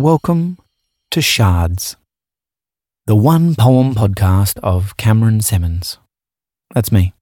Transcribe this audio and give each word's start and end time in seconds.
Welcome 0.00 0.56
to 1.10 1.20
Shards, 1.20 1.94
the 3.04 3.14
one 3.14 3.54
poem 3.54 3.94
podcast 3.94 4.56
of 4.62 4.96
Cameron 4.96 5.42
Simmons. 5.42 5.98
That's 6.74 6.90
me. 6.90 7.12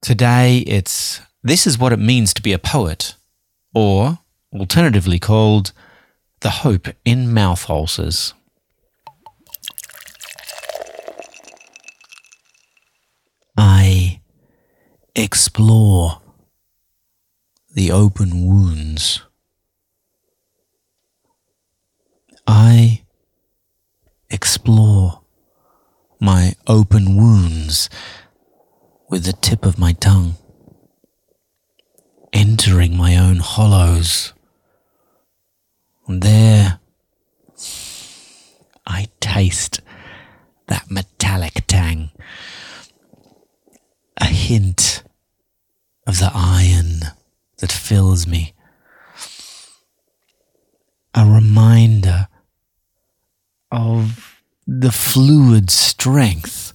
Today 0.00 0.60
it's 0.60 1.20
This 1.42 1.66
is 1.66 1.78
What 1.78 1.92
It 1.92 1.98
Means 1.98 2.32
to 2.32 2.40
Be 2.40 2.54
a 2.54 2.58
Poet, 2.58 3.14
or 3.74 4.20
alternatively 4.54 5.18
called 5.18 5.72
The 6.40 6.48
Hope 6.48 6.88
in 7.04 7.34
Mouth 7.34 7.68
Ulcers. 7.68 8.32
I 13.54 14.22
explore 15.14 16.22
the 17.74 17.92
open 17.92 18.46
wounds. 18.46 19.20
I 22.50 23.02
explore 24.30 25.20
my 26.18 26.54
open 26.66 27.14
wounds 27.14 27.90
with 29.10 29.24
the 29.24 29.34
tip 29.34 29.66
of 29.66 29.78
my 29.78 29.92
tongue, 29.92 30.36
entering 32.32 32.96
my 32.96 33.18
own 33.18 33.40
hollows. 33.40 34.32
And 36.06 36.22
there 36.22 36.80
I 38.86 39.08
taste 39.20 39.82
that 40.68 40.90
metallic 40.90 41.66
tang, 41.66 42.10
a 44.16 44.24
hint 44.24 45.02
of 46.06 46.18
the 46.18 46.30
iron 46.34 47.12
that 47.58 47.70
fills 47.70 48.26
me, 48.26 48.54
a 51.14 51.26
reminder 51.26 52.17
the 54.70 54.92
fluid 54.92 55.70
strength 55.70 56.74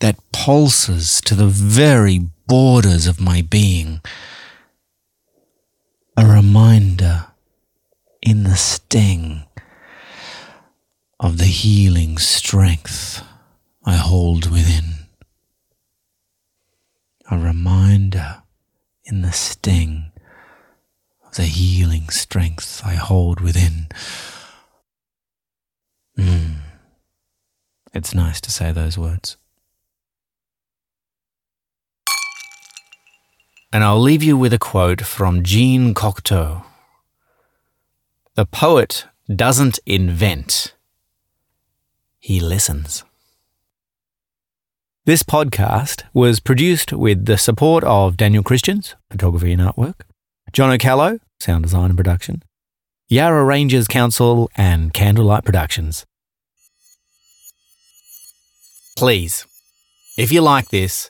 that 0.00 0.18
pulses 0.32 1.20
to 1.20 1.36
the 1.36 1.46
very 1.46 2.18
borders 2.48 3.06
of 3.06 3.20
my 3.20 3.40
being. 3.40 4.00
A 6.16 6.26
reminder 6.26 7.26
in 8.20 8.42
the 8.42 8.56
sting 8.56 9.44
of 11.20 11.38
the 11.38 11.44
healing 11.44 12.18
strength 12.18 13.24
I 13.84 13.94
hold 13.94 14.50
within. 14.50 15.06
A 17.30 17.38
reminder 17.38 18.42
in 19.04 19.22
the 19.22 19.32
sting 19.32 20.10
of 21.24 21.36
the 21.36 21.44
healing 21.44 22.08
strength 22.10 22.82
I 22.84 22.94
hold 22.94 23.40
within. 23.40 23.87
It's 27.94 28.14
nice 28.14 28.40
to 28.42 28.50
say 28.50 28.72
those 28.72 28.98
words. 28.98 29.36
And 33.72 33.84
I'll 33.84 34.00
leave 34.00 34.22
you 34.22 34.36
with 34.36 34.52
a 34.52 34.58
quote 34.58 35.02
from 35.02 35.42
Jean 35.42 35.94
Cocteau 35.94 36.64
The 38.34 38.46
poet 38.46 39.06
doesn't 39.34 39.78
invent, 39.84 40.74
he 42.18 42.40
listens. 42.40 43.04
This 45.04 45.22
podcast 45.22 46.02
was 46.12 46.40
produced 46.40 46.92
with 46.92 47.24
the 47.24 47.38
support 47.38 47.84
of 47.84 48.16
Daniel 48.16 48.42
Christians, 48.42 48.94
photography 49.10 49.52
and 49.52 49.62
artwork, 49.62 50.02
John 50.52 50.70
O'Callo, 50.70 51.18
sound 51.40 51.64
design 51.64 51.90
and 51.90 51.96
production, 51.96 52.42
Yarra 53.08 53.44
Ranges 53.44 53.88
Council, 53.88 54.50
and 54.56 54.92
Candlelight 54.92 55.44
Productions. 55.44 56.04
Please, 58.98 59.46
if 60.16 60.32
you 60.32 60.40
like 60.40 60.70
this, 60.70 61.08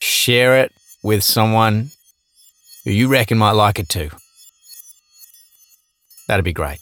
share 0.00 0.58
it 0.58 0.70
with 1.02 1.24
someone 1.24 1.92
who 2.84 2.90
you 2.90 3.08
reckon 3.08 3.38
might 3.38 3.52
like 3.52 3.78
it 3.78 3.88
too. 3.88 4.10
That'd 6.28 6.44
be 6.44 6.52
great. 6.52 6.80